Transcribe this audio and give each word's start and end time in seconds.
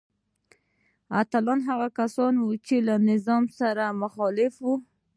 اتلان 1.21 1.59
هغه 1.69 1.87
کسان 1.99 2.33
وو 2.39 2.51
چې 2.67 2.75
له 2.87 2.95
نظام 3.09 3.43
سره 3.59 3.83
مخالف 4.03 4.53
وو. 4.59 4.75